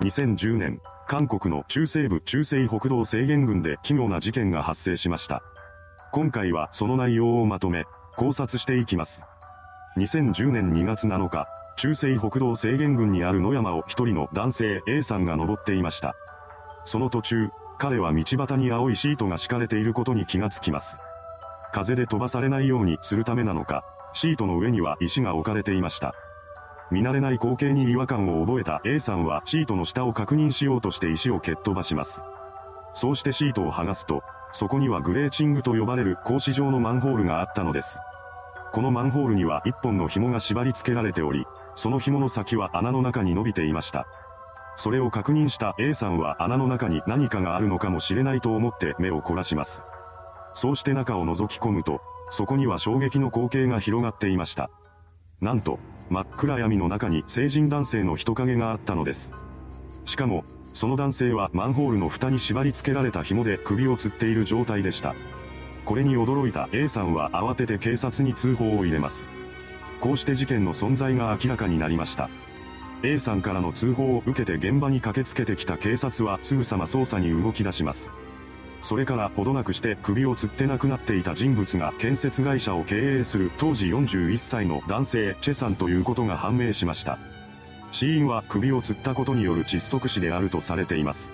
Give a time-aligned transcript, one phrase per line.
[0.00, 5.42] 2010年、韓国の中西部中西北道制限郡で奇妙な事件が発生しました。
[6.12, 7.84] 今回はその内容をまとめ、
[8.16, 9.22] 考察していきます。
[9.96, 16.14] 2010年2月7日、中西北道制限郡にある野山を一人の男性 A さんが登っていました。
[16.84, 20.96] その途中、彼は道端に青いシートが敷かれていることに気がつきます。
[21.72, 26.14] 風で飛ばされないようにするためなのか、シートの上には石が置かれていました。
[26.90, 32.22] 見慣れない光景に違和感を覚えた A さんはシートの下を確認しようとして石を蹴っ飛ばします。
[32.94, 37.98] そうしてシートを剥がすと、そこにはグレーチングと呼ばれる格子状のマンホールがあったのです。
[38.72, 44.06] このマンホールには一本の紐が縛り付けられており、その紐の先は穴の中に伸びていました。
[44.76, 49.82] それを確認した A さんは穴の中に何かがあるのかもしれないと思って目を凝らします。
[50.54, 52.00] そうして中を覗き込むと、
[52.30, 54.70] そこには衝撃の光景が広がっていました。
[55.40, 55.78] なんと、
[56.10, 59.32] 真っ暗闇の中に成人男性の人影があったのです。
[60.04, 65.14] しかも、その男性はマンホールの蓋に縛り付けられた紐で首を吊っている状態でした。
[65.84, 69.26] これに驚いた A さんは慌てて警察に通報を入れます。
[70.00, 72.30] こうして事件の存在が明らかになりました。
[73.02, 78.10] A さんからの通報を受けて現場に駆けつけてきた警察はすぐさま捜査に動き出します。
[78.82, 87.18] それからほどなくして首を吊って亡くなっていた人物が建設会社を経営する当時41歳の男性チェさんということが判明しました。
[87.90, 91.32] 死因は首を吊ったことによる窒息死であるとされています。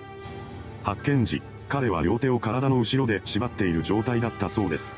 [0.83, 4.95] 発見時、彼は両手を体の後ろで縛っている状態だったそうです。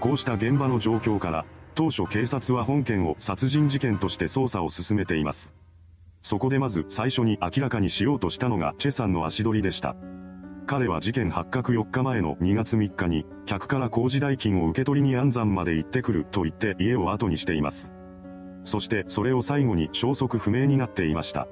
[0.00, 5.54] こうした現場の状況から、当初警察は本件を殺人事件として捜査を進めています。
[6.22, 9.94] そこでまず最初に明らかにしようとしたのがチェさんの足取りでした。
[10.66, 17.92] 彼は事件発覚4日前の2月3日に、客から工事代金を受け取りに安山まで行ってくると言って家を後にしています。
[18.64, 21.46] そしてそれを最後に消息不明になっていました。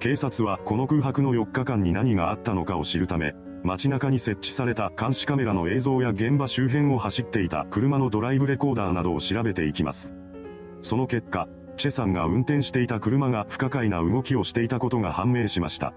[0.00, 10.14] 警察はこの空白の4日間に何があったのかを知るため、街中に設置された監視カメラの映像や現場周辺を走っていた車のドライブレコーダーなどを調べていきます。
[10.80, 15.92] その結果、チェさんが運転していた車が不可解な動きをしていたことが判明しました。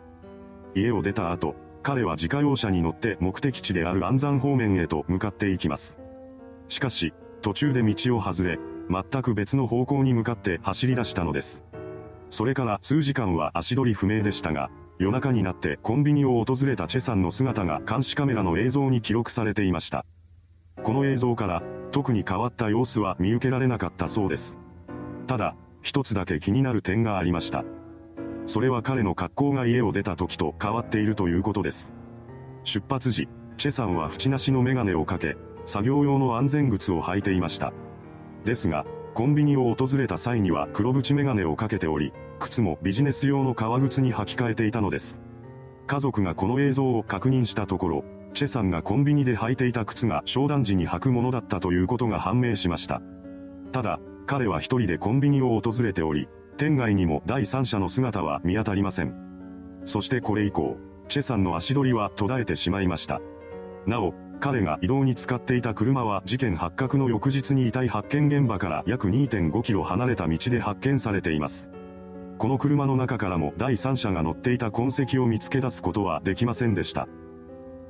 [0.76, 5.98] 家を出た後、彼は自家用車に乗って目的地である安山方面へと向かっていきます。
[6.70, 8.60] しかし、途中で道を外れ、
[8.90, 11.64] 全く別の方向に向かって走り出したのです。
[12.30, 20.06] それから数時間は足取り不明でしたが、夜中になってコンビニを訪れたチェさんの姿が監視カメラの映像に記録されていました。
[20.84, 24.60] この映像から、特に変わった様子は見受けられなかったそうです。
[25.28, 27.66] ただ、一つだけ気になる点がありました。
[28.46, 31.94] それは彼の格好が家を出た時と変わっているということです。
[32.64, 37.74] 出発時、チェさんは縁なしのメガネをかけ、作業用の安全靴を履いていました。
[38.46, 45.22] ですが、コンビニを訪れた際には黒縁メガネをかけており、靴もビジネス用の革靴に履き替えていたのです。
[45.88, 48.04] 家族がこの映像を確認したところ、
[48.34, 53.02] チェさんがコンビニで履いていた靴が商談時に履くものだったということが判明しました。
[53.72, 56.28] ただ、彼は一人でコンビニを訪れており、
[56.58, 59.16] 店外にも第三者の姿は見当たりません。
[59.86, 60.78] そしてこれ以降、
[61.08, 63.22] チェさんの足取りは途絶えてしまいました。
[63.86, 71.70] なお、彼が移動に使っていた車は事件発覚の翌日に遺体発見現場から約2.5キロ離れた道で発見されています。
[72.40, 77.08] この車の中からも第三者が乗っていた痕跡を見つけ出すことはできませんでした。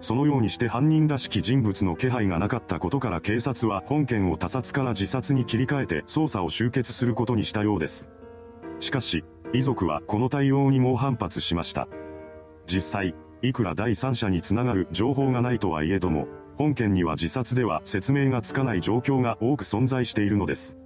[0.01, 8.09] そのようにして犯人らしき人物の気配がなかったことから警察は本件を他殺から自殺に切り替えて捜査を終結することにしたようです。
[8.79, 9.23] しかし、
[9.53, 11.88] 遺族はこの対応に猛反発しました。
[12.66, 20.78] 実際、いくら第三者につながる情報がないとはいえども、本件には自殺では説明がつかない状況が多く存在しているのです。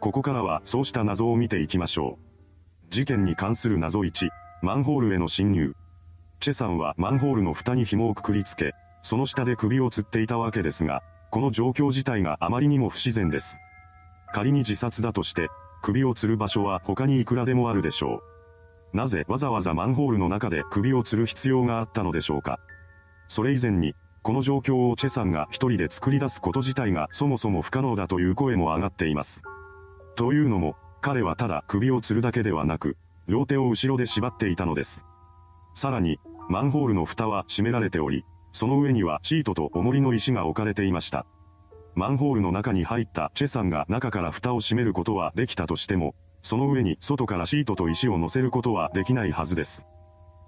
[0.00, 2.86] ここからはそうした謎を見ていきましょう。
[2.90, 4.28] 事件に関する謎1、
[4.62, 5.74] マンホールへの侵入。
[6.40, 13.58] チェさんはマンホールの蓋に紐をくくりつけ、その下で首を吊っていたわけですが、この状況自体があまりにも不自然です。
[14.32, 15.48] 仮に自殺だとして、
[15.82, 18.22] 首を吊る場所は他にいくらでもあるでしょ
[18.92, 18.96] う。
[18.96, 22.60] なぜわざわざマンホールの中で首を吊る必要があったのでしょうか。
[23.28, 29.42] それ以前に、この状況をチェさんが一人で作り出すこと自体がそもそも不可能だという声も上がっています。
[30.16, 32.96] というのも、彼はただ首を吊るだけではなく、
[33.28, 35.04] 両手を後ろで縛っていたのです。
[35.74, 36.18] さらに、
[36.48, 41.26] マンホールの蓋は閉められており、その上にはシートと重りの石が置かれていました。
[41.94, 49.84] マンホールの中に入ったチェさんが中から蓋を閉めることはできたとしても、その上に外からシートと石を乗せることはできないはずです。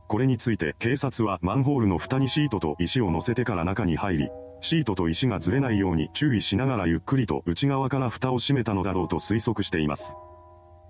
[0.07, 4.29] これについて警察はマンホールの蓋にシートと石を乗せてから中に入り、
[4.61, 10.15] シートと石がずれないように注意しながらゆっくりと内側から蓋を閉めたのだろうと推測しています。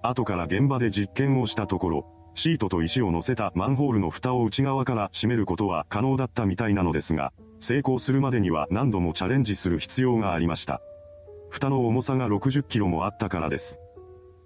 [0.03, 2.07] 後から現場で実験をしたところ、
[2.39, 10.81] シートと石を乗せたマンホールの蓋を内側から閉めることは可能だったみたいなのですが、成功するまでには何度もチャレンジする必要がありました。
[11.51, 13.81] 蓋の重さが60キロもあったからです。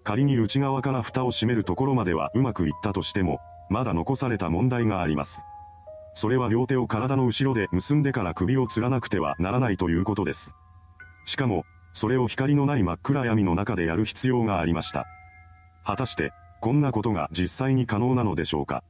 [0.04, 5.42] 仮に内側から蓋を閉めるところまではうまくいったとしても、まだ残された問題があります。
[6.14, 10.54] それは両手を体の後ろで結んでから首を吊らなくてはならないということです。
[11.26, 15.04] しかも、それを光のない真っ暗闇の中でやる必要がありました。
[15.84, 16.32] 果たして、
[16.62, 18.84] こんなことが実際に可能なのでしょうか？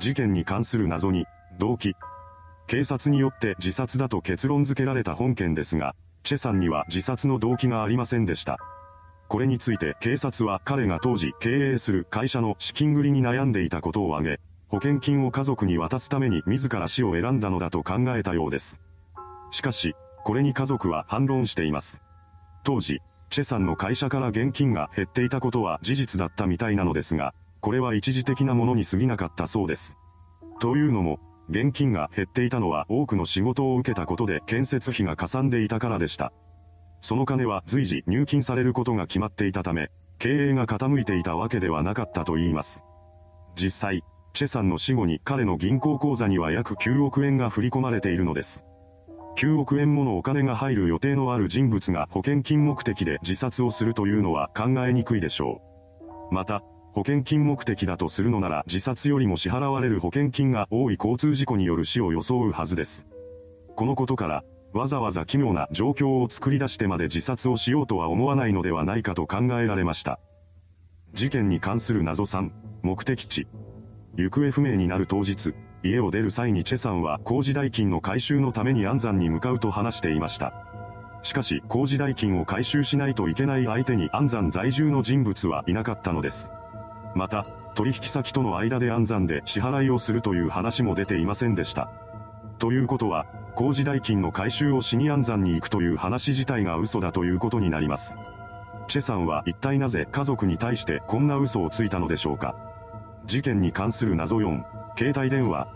[0.00, 1.24] 事件に関する謎に、
[1.56, 1.94] 動機。
[2.66, 5.94] 警察によって自殺だと結論付けられた本件ですが、
[6.24, 8.58] チェさんには自殺の動機がありませんでした。
[9.28, 18.80] これについて警察は彼が当時経営する会社の資金繰りに悩んでいたことを挙げ、保険金を家族に渡すために自ら死を選んだのだと考えたようです。
[19.52, 19.94] しかし、
[20.24, 22.02] これに家族は反論しています。
[22.64, 23.00] 当時、
[23.30, 29.96] チェさんの会社から現金が減っていたことは事実だったみたいなのですが、これは一時的なものに過ぎなかったそうです。
[30.60, 31.18] というのも、
[31.48, 36.32] 現金が減っていたのは多くの仕事を受けたことで建設費がかさんでいたからでした。
[37.00, 42.82] その金は随時入金されることが決まっていたため、経営が傾いていたわけではなかったと言います。
[43.54, 44.02] 実際、
[44.32, 48.64] チェさんの死後に彼の銀行口座には約9億円が振り込まれているのです。
[49.36, 55.60] 9億円ものお金が入る予定のある人物が保険金目的で自殺をするというのは考えにくいでしょ
[56.30, 56.34] う。
[56.34, 56.62] また、
[56.94, 63.06] 保険金目的だとするのなら自殺よりも支払われる保険金が多い交通事故による死を装うはずです。
[63.74, 64.42] このことから、
[64.72, 70.18] わざわざ奇妙な状況を作り出してまで自殺をしようとは思わないのではないかと考えられました。
[71.12, 72.50] 事件に関する謎3、
[72.82, 73.46] 目的地。
[74.16, 75.52] 行方不明になる当日、
[75.86, 80.52] 家を出る際にチェさんは工事代金の回収のために安山に向かうと話していました。
[81.22, 86.50] しかし工事代金を回収しないといけない相手に安山在住の人物はいなかったのです。
[87.14, 91.90] また、取引先との間で安山で支払いをするという話も出ていませんでした。
[92.58, 98.14] ということは、工事代金の回収をしに安山に行くという話自体が嘘だということになります。
[98.86, 102.54] チェさんは一体なぜ家族に対してこんな嘘をついたのでしょうか
[103.26, 104.62] 事件に関する謎4、
[104.98, 105.68] 携帯電話。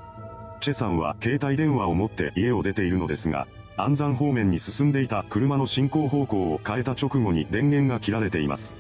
[0.63, 3.47] チェさんは携帯電話を持って家を出ているのですが、
[3.77, 8.75] 安山方面に進んでいた車の進行方向を変えた直後に電源が切られています。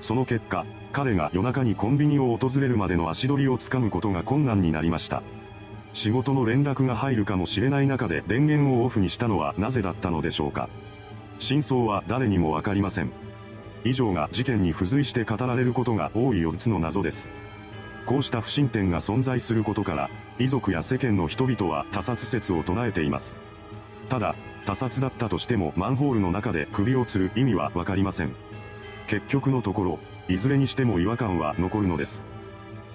[0.00, 5.24] その結果、彼が夜中にコンビニを訪れるまでの足取りをつかむことが困難になりました。
[5.92, 10.68] 仕事の連絡が入るかもしれない中で電源をオフにしたのはなぜだったのでしょうか。
[11.40, 13.10] 真相は誰にもわかりません。
[13.84, 17.28] 以上が事件に付随して語られることが多い4つの謎です。
[18.06, 23.38] こうした不審点が存在することから、遺族や世間の人々は他殺説を唱えています。
[24.08, 24.34] ただ、
[24.66, 28.34] 他殺だったとしてもマンホールの中で首を吊る意味はわかりません。
[29.06, 29.98] 結局のところ、
[30.28, 32.24] いずれにしても違和感は残るのです。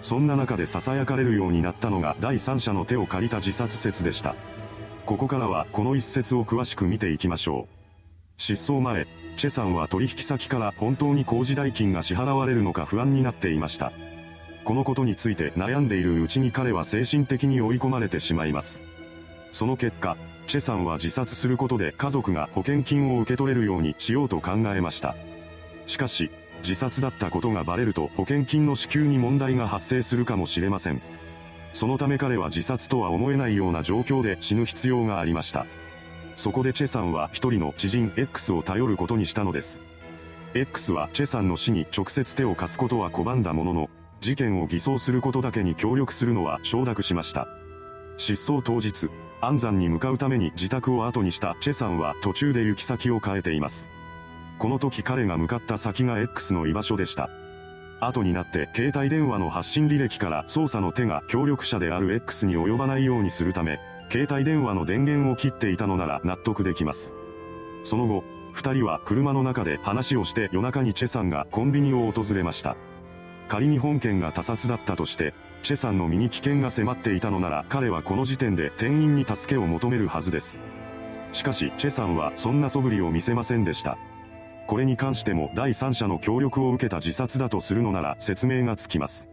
[0.01, 4.35] そんな中で囁かれるようになったのが第三者の手を借りた自殺説でした。
[5.05, 7.79] ここからはこの一節を詳しく見ていきましょう。
[8.37, 9.07] 失踪前、
[9.37, 13.91] チェさんは取引先から本当に工事代金が支払われるのか不安になっていました。
[14.69, 18.79] このことについて悩んでいるうちに彼は精神的に追い込まれてしまいます。
[19.51, 25.15] その結果、チェさんは自殺することで家族が保険金を受け取れるようにしようと考えました。
[25.87, 26.29] しかし、
[26.61, 31.01] 自殺だったことがバレると保険金の支給に問題が発生するかもしれません。
[31.73, 35.65] そのため彼は自殺とは思えないような状況で死ぬ必要がありました。
[36.35, 39.81] そこでチェさんは一人の知人 X を頼ることにしたのです。
[40.53, 43.89] X はチェさんの死に直接手を貸すことは拒んだものの、
[44.21, 47.47] 事件を偽装することだけに協力するのは承諾しました。
[48.17, 49.09] 失踪当日、
[49.41, 53.89] 安山に向かうために自宅を後にしたチェさんは途中で行き先を変えています。
[54.57, 57.29] この時彼が向かった先が X の居場所でした。
[58.01, 63.79] 後になって携帯電話の発信履歴から操作の手が協力者である X に及ばないようにするため、
[64.11, 67.13] 携帯電話の電源を切っていたのなら納得できます。
[67.83, 72.75] その後、二人は車の中で話をして夜中にチェさんがコンビニを訪れました。
[73.49, 80.57] 仮に本件が他殺だったとして、チェさんの身に危険が迫っていたのなら彼はこの時点で店員に助けを求めるはずです。
[81.33, 83.97] しかし、チェさんはそんな素振りを見せませんでした。
[84.67, 89.27] これに関しても第三者の協力を受けた自殺だとするのなら説明がつきます。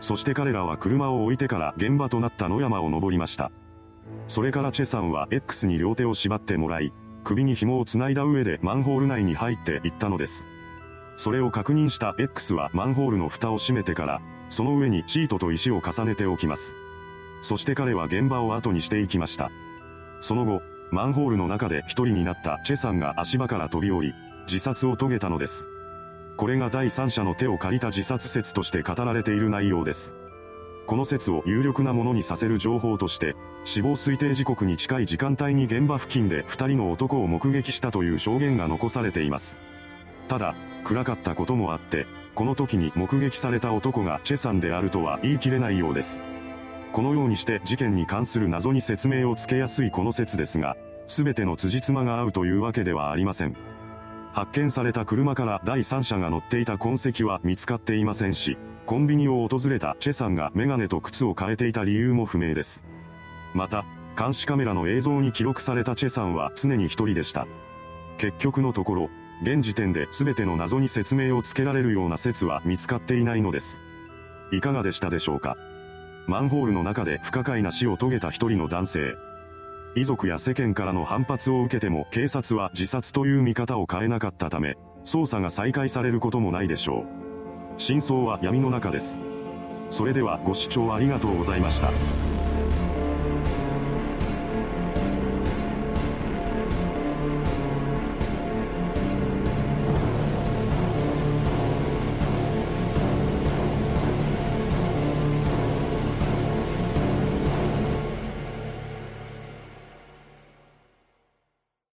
[0.00, 3.52] そして彼らは車を置いてから現場となった野山を登りました。
[4.26, 6.92] それからチェさんは X に両手を縛ってもらい、
[7.22, 10.44] 首に紐を繋いだ上でマンホール内に入っていったのです。
[11.16, 16.74] それを確認した X はマンホールの蓋を閉めてから、その上にシートと石を重ねておきます。
[17.42, 19.50] そして彼は現場を後にしていきました。
[20.20, 24.14] その後、マンホールの中で一人になったチェさんが足場から飛び降り、
[24.46, 25.66] 自殺を遂げたのです。
[26.36, 30.12] これが第三者の手を借りた自殺説として語られている内容です。
[30.86, 39.56] この説を有力なものにさせる情報として、死亡推定時刻に近い時間帯に現場付近で二人の男を目撃したという証言が残されています。
[40.32, 46.20] ただ、暗かったこともあって、この時に目撃された男がチェさんであるとは言い切れないようです。
[46.90, 53.54] このようにして事件に関する謎に説明をつけやすいこの説ですが、すべての辻褄が合うというわけではありません。
[54.32, 62.82] 発見された車から第三者が乗っていた痕跡は見つかっていませんし、コンビニを訪れたチェさんがメガネと靴を変えていた理由も不明です。
[63.52, 63.84] また、
[64.18, 67.46] 監視カメラの映像に記録されたチェさんは常に一人でした。
[68.16, 69.10] 結局のところ、
[69.42, 73.78] 現時点で全ての謎に説明をつけられるような説は見つかっていないのです。
[74.52, 75.56] いかがでしたでしょうか？
[76.28, 79.14] マンホールの中で不可解な死を遂げた一人の男性。
[79.96, 87.80] 遺族や世間からの反発を受けても警察は自殺という見方を変えなかったため、捜査が再開されることもないでしょう。
[87.80, 89.16] 真相は闇の中です。
[89.90, 91.90] それではご視聴ありがとうございました。